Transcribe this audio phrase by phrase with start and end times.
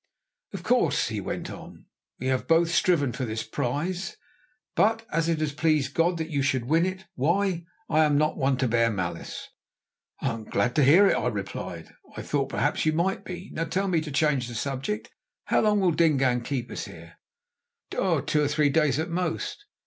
[0.51, 1.85] "Of course," he went on,
[2.19, 4.17] "we have both striven for this prize,
[4.75, 8.35] but as it has pleased God that you should win it, why, I am not
[8.35, 9.49] one to bear malice."
[10.19, 11.93] "I am glad to hear it," I replied.
[12.17, 13.51] "I thought that perhaps you might be.
[13.53, 15.11] Now tell me, to change the subject,
[15.45, 17.19] how long will Dingaan keep us here?"
[17.95, 18.21] "Oh!
[18.21, 19.65] two or three days at most.